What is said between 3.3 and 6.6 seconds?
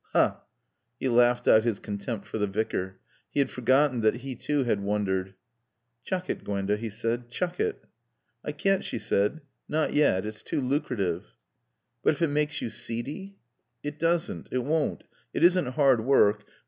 had forgotten that he too had wondered. "Chuck it,